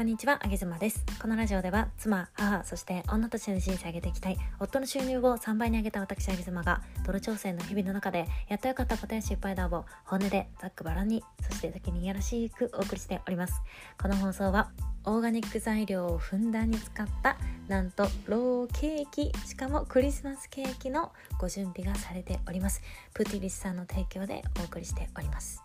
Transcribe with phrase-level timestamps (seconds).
[0.00, 1.04] こんにちは、あげずまです。
[1.20, 13.60] このラジオでは、妻、母、そして女としての人生を上げていきたい、夫の収入を3倍に上げた私、あげずまが、ドル挑戦の日々の中で、やっとよかったことや失敗談を、本音で、ざっくばらんに、そして時にいやらしくお送りしております。
[14.00, 14.70] この放送は、
[15.04, 17.36] オーガニック材料をふんだんに使った、
[17.68, 22.80] なんと、ローケーキ、しかもクリスマスケーキのご準備がされております。
[23.12, 25.62] プティリスさんの提供でお送りしております。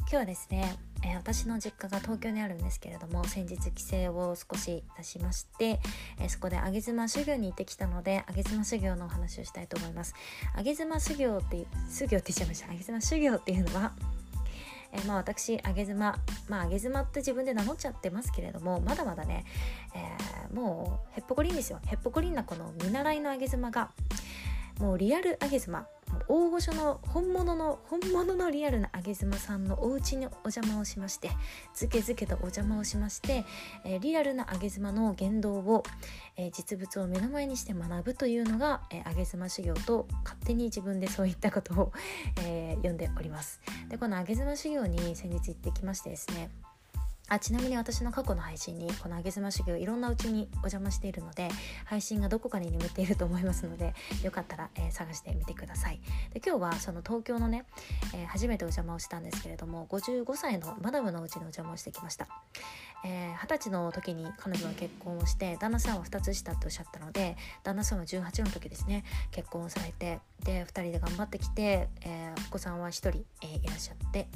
[0.00, 5.80] 今日はですねえー、私の実家が東京にあるんですけれども先日帰省を少し出しまして、
[6.20, 10.14] えー、そこで上妻修行に行ってきたので上妻修行のお話をしたいと思います。
[10.62, 12.72] 上妻修行って修行って言っちゃいました。
[12.72, 13.92] 上妻修行っていうのは
[14.92, 16.18] えー、まあ私上妻
[16.48, 19.44] まあ上妻って自分で名乗っちゃってますけれどもまだまだね、
[19.94, 21.80] えー、もうへっぽこりんですよ。
[21.86, 23.90] へっぽこりんなこの見習いの上妻が
[24.78, 25.86] もうリアル上妻。
[26.28, 31.30] 大御所の本物の本物のリアルなあげ妻さんのお家にお邪魔をしまして
[31.74, 33.44] ずけずけとお邪魔をしまして、
[33.84, 35.84] えー、リアルなあげ妻の言動を、
[36.36, 41.92] えー、実物を目の前にして学ぶというのが、えー、あげ妻修行と勝手に自分でそういったことを、
[42.42, 43.60] えー、読んでおります。
[43.88, 46.50] でこのあげ妻修行に先日行ってきましてですね
[47.28, 51.48] あちなみに私の過去の配信にこの「あげずま修行」いろんなうちにお邪魔しているので
[51.84, 56.00] 配信がどこかに眠っていると思いますのでよかったら、えー、探してみてください。
[56.32, 57.64] で今日はその東京のね、
[58.14, 62.28] えー、初めてお邪魔をしたんですけれども55歳のマダムのうちにお邪魔をしてきました。
[63.04, 74.28] えー、歳の時に彼女は結婚をして旦那さんは2つ下っておっしゃったので旦那さんは18の時ですね結婚をされてで2人で頑張ってきて、え、お子さんは1人、え、いらっしゃって。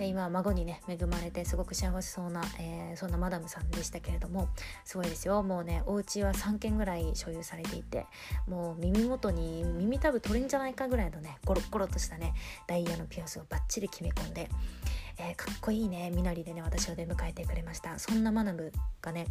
[0.00, 4.48] で今は孫にね恵まれてすごく幸せそうな、えー、そんなマダムさんでしたけれども
[4.82, 5.42] すごいですよ。
[5.42, 8.06] もうねお家は3軒ぐらい所有されていて
[8.48, 12.32] もう耳元に耳たぶ取れんじゃないかぐらいのねゴロッゴロとしたね
[12.66, 14.48] ダイヤのピアスをバッチリ決め込んで、
[15.18, 17.98] えー、かっこいいね身なりでね私を出迎えてくれました。
[17.98, 19.26] そんなマダムがね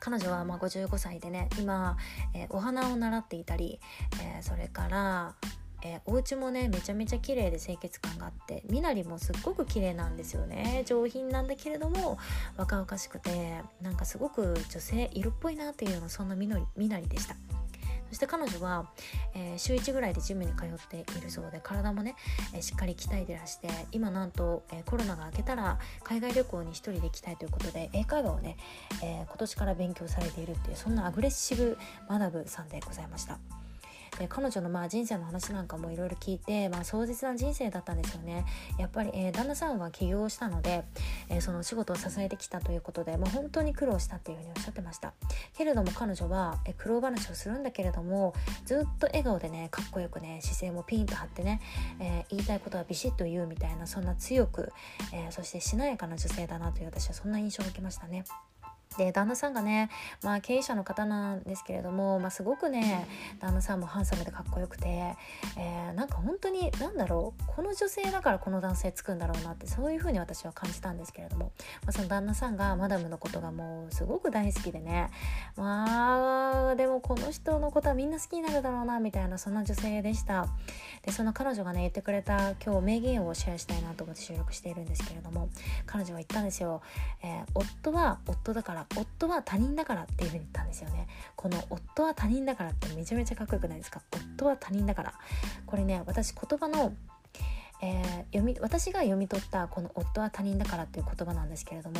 [0.00, 1.98] 彼女はま55歳でね今、
[2.32, 3.80] えー、お花を習っていたり、
[4.22, 5.34] えー、それから
[5.84, 12.18] えー、お家もねめちゃめちゃ綺麗で清潔感があって身なりもすっごく綺麗なんですよね上品なんだけれども
[12.56, 16.58] 若々しくてなんかすごく女性色っぽいなっていうようなそんな身な
[17.00, 17.36] りでした
[18.12, 18.90] そして彼女は、
[19.34, 22.14] えー、週1ぐらいでジムに通っているそうで体もね、
[22.52, 28.58] えー、しっかり鍛えてらして今なんと、えー、コロナが明けたら海外旅行に1人で行きたいということで英会話をね、
[29.02, 33.61] え今年から勉強されているっていうそんなアグレッシブマダブさんでございました。
[34.18, 38.44] で彼女のまあ人生の話なんかもいろいろ聞いて、まあ、壮絶な人生だったんですよね
[38.78, 40.84] やっぱり、えー、旦那さんは起業したので、
[41.28, 45.14] えー、その仕事を支えてきたということでもう本当に苦労したっていうふうにおっしゃってました
[45.56, 48.34] けれども彼女は、えー、苦労話をするんだけれども
[48.66, 51.60] ずっと笑顔でねかっこよくね姿勢もピンと張ってね、
[52.00, 54.72] え言いたいことはビシッと言うみたいなそんな強く、
[55.12, 58.24] えそしてしなやかな女性だなという私はそんな印象を受けましたね。
[58.96, 59.90] で旦那さんがね、
[60.22, 63.06] まあ、経営者の方なんですけれども、まあ、すごくね
[63.40, 65.14] 旦那さんもハンサムでかっこよくて、
[65.56, 75.10] えー、なんか本当に何だろうこの女性だからこの男性つくんだろうなってそういうふうに私は感じたんですけれども、まあ、その旦那さんがマダムのことがもうすごく大好きでね
[75.56, 80.48] まあでもこの人のことはみんな好きになるだろうなみたいなそんな女性でした。
[81.02, 85.48] でその彼女がね言ってくれた今日名言をシェアしたいなと思って収録しているんですけれども
[85.84, 86.80] 彼女は言ったんですよ、
[87.22, 91.08] えー、夫は夫だから夫は他人だからっていう風に言ったんですよね。
[91.34, 94.00] この夫は他人だからってめちゃめちゃかっこよくないですか？
[94.36, 95.14] 夫は他人だから。
[95.66, 96.92] これね私言葉の
[97.84, 101.96] えー、読み私が読み取ったこの「夫は他人だから」っていう言葉なんですけれども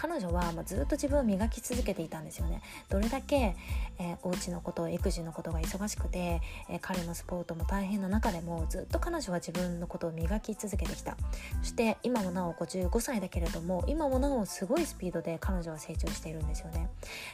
[0.00, 2.62] 彼女はまずっと自分を磨き続けていたんですよね。
[2.88, 3.56] どれだけ、
[3.98, 11.16] えー、お家のこと育児のことが忙しくて、えー、彼のスポートも大変な中でもずっと彼女は自分のことを磨き続けてきた。
[11.62, 16.88] そして今もなお55歳だけれども今もなおすごいスピードで彼女は成長しているんですよね。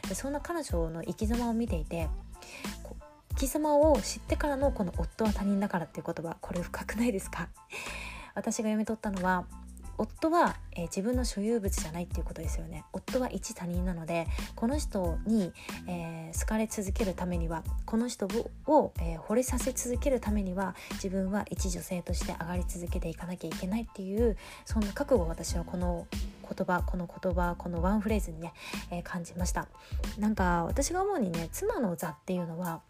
[0.09, 2.09] でそんな彼女の生き様を見ていて
[3.33, 7.49] 生き様を知ってからのこの夫は他人だからっていう言葉これ深くないですか？
[8.35, 9.45] 私が読み取ったのは
[9.99, 12.85] 夫は、えー、自分の所有物じゃないっていうことですよね。
[12.93, 15.53] 夫は一他人なのでこの人に、
[15.87, 18.27] えー、好かれ続けるためにはこの人
[18.67, 26.07] を、えー、惚れさせ続けるためには自分は一女性として上がり続けていかなきゃいけないっていうそんな覚悟を私はこの
[26.43, 28.53] 言葉この言葉このワンフレーズにね、
[28.91, 29.67] えー、感じました。
[30.19, 32.81] なんか私が思うにね妻の座っていうのは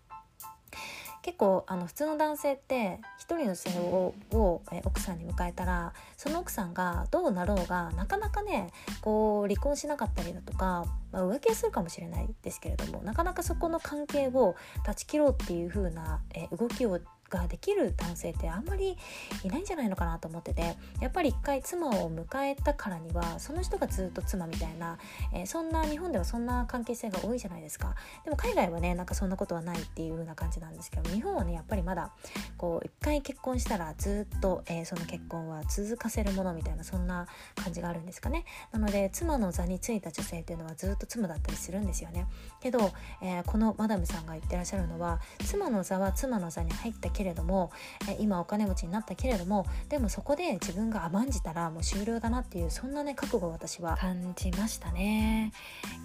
[1.25, 14.55] 結構あの普通の男性って一人の女性をを、え奥さんに迎えたらその奥さんがどうなろうがなかなかねこう離婚しなかったりだとか、まあ、浮気するかもしれないですけれどもなかなかそこの関係を
[14.85, 17.01] 断ち切ろうっていう風な、え動きを
[17.39, 18.97] ができる男性ってあんまり
[19.43, 24.99] いないんじゃないのかなと思っててやっぱり一回妻を迎えたからにはその人がずっと妻みたいな、
[25.33, 27.95] えー、そんな日本ではそんな関係性が多いじゃないですか。
[28.25, 32.13] でも海外はねなんかそんなことはないっていう風な感じなんですけど日本はねやっぱりまだ
[32.57, 37.27] こう一回結婚したらずっと、えー、その結婚は続かせるものみたいなそんな
[37.57, 38.45] 感じがあるんですかね。
[38.73, 42.27] なので妻の座についた女性っていうのはずっと妻だったりするんですよね。
[42.61, 42.93] けど、
[43.23, 47.71] えー、このマダムさんが言ってらっしゃるのは妻の座は妻の座に入ったけれども、
[48.19, 55.53] 今お金持ちになったけれどもでもそこで自分が甘んじたらもう終了だなっていうそんなね覚悟を私は感じましたね。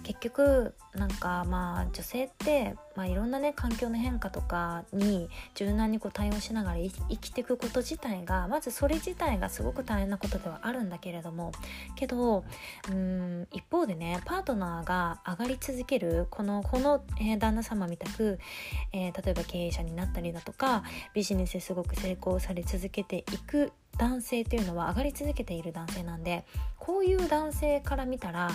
[0.02, 11.52] 結局なんかまあ女性って、まあ、いろんなね環境の変化とかに柔軟にこう対応しながら生きていくこと自体がまずそれ自体がすごく大変なことではあるんだけれども
[11.94, 12.44] けど
[12.90, 18.38] うん一方でねパートナーが上がり続けるこのこの、え、旦那様みたく、
[18.92, 20.82] えー、例えば経営者になったりだとか
[21.14, 26.44] ビジネスすごく成功され続けていく男性というのは上がり続けている男性なんで
[26.78, 28.50] こういう男性から見たら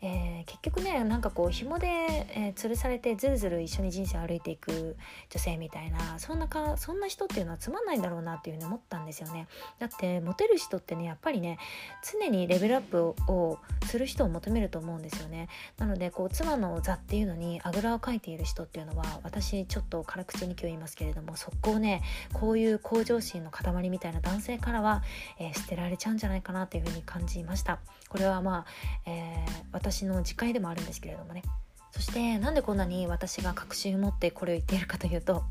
[0.00, 4.96] えー、結局ねなんかこう紐で、えー、吊るされてずるずる一緒に人生歩いていく
[5.28, 9.48] 女性みたいなそんなかそんな人っていうのはつまんないんだろうなっていうふうに思ったんですよね。
[9.78, 11.58] だってモテる人ってねやっぱりね
[12.02, 15.48] 常にレベルアップをする人を求めると思うんですよね。
[15.78, 22.02] なのでこう妻の座っていうのにあぐらをかいている人っていうのは私ちょっと辛口に今日言いますけれども速攻ね
[22.32, 25.02] こういう向上心の塊みたいな男性からは、
[25.40, 27.80] えー、捨てられちゃうんじゃないかなというふうに感じました。
[28.08, 31.42] これはまあ、えー私の自戒でもあるんですけれどもね。
[31.90, 35.42] そしてなんでこんなに私が確信を持ってこれを言っているかというと、ま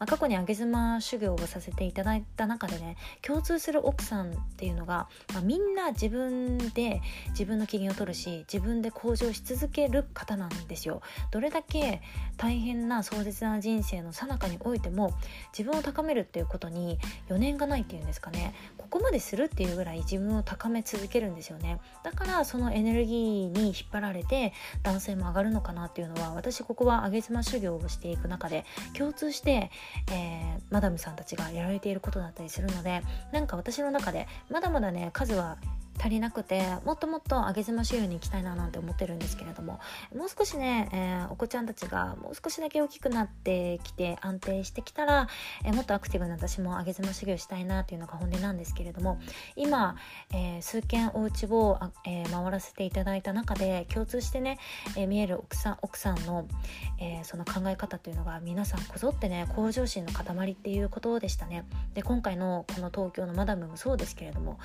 [0.00, 7.00] あ、過去に上妻修行をさせていただいた中でね共通する奥さんっていうのが、まあ、みんな自分で
[7.30, 11.00] 自分の機嫌を取るし自分で向上し続ける方なんですよ。
[11.30, 12.02] どれだけ
[12.36, 15.14] 大変な壮絶な人生の最中においても
[15.56, 16.98] 自分を高めるっていうことに
[17.28, 24.52] 余念がないっていうんですかねここまでするっていうぐらい自分を高め続けるんですよねだからそのエネルギーに引っ張られて
[24.82, 29.70] 男性も上がるのかなっていうのは私ここは上げ妻修行をしていく中で共通して、
[30.12, 33.00] えー、マダムさんたちがやられていることだったりするので
[33.32, 35.56] なんか私の中でまだまだね数は
[35.98, 39.80] 足りなくてもっともっと上げ妻収入に行きたいななんて思ってるんですけれども
[40.14, 45.28] もう少しね、えー、お子ちゃんたちがもう少しだけ大きくなってきて安定してきたら、
[45.64, 49.18] えー、もっとアクティブな私も上げ妻修行したいなっていうのが本音なんですけれども
[49.56, 49.96] 今、
[50.32, 54.58] えー、数件お家を、え回らせていただいた中で共通してね、
[54.96, 56.46] え見える奥さん奥さんの、
[56.98, 61.64] えその考え方っていうのが皆さんこぞってね向上心の塊っていうことでしたね。
[61.94, 64.58] で今回のこの東京のマダムもそうですけれども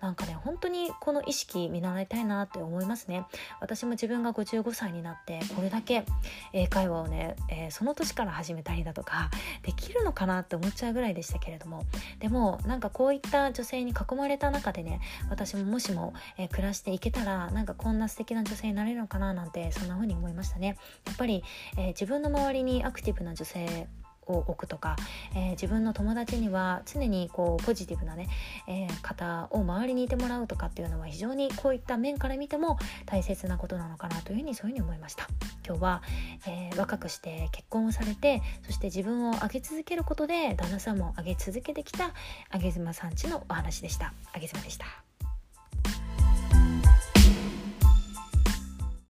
[0.00, 3.24] なんかね本当ににこの意識見習いたいなって思いますね。
[3.60, 6.04] 私も自分が55歳になってこれだけ
[6.52, 9.30] 英会話をね、えー、その年から始めたりだとか
[9.62, 11.84] できるのかなって思っちゃうぐらいでしたけれども。
[12.18, 15.00] でもなんかこういった女性に囲まれた中でね
[15.30, 20.76] 私ももしも、えー、暮らしていけたらなんかこんな素敵な女性になれるのかななんてそんな風に思いましたね。
[21.06, 21.42] やっぱり、
[21.76, 23.88] えー、自分の周りにアクティブな女性
[24.26, 24.96] を置くとか、
[25.34, 28.28] えー、自分の友達には常にこうポジティブなね、
[28.66, 35.26] えー、方を周りにいてもらうとかっていうのは非常にこういった面から見ても大切なことなのかなというふうにそういうふうに思いました。
[35.66, 36.02] 今日は、
[36.46, 42.12] えー、若くして結婚をされてそして自分を上げ続けることで旦那さんも上げ続けてきた
[42.52, 44.12] 上妻さんちのお話でした。
[44.34, 45.15] 上妻でした。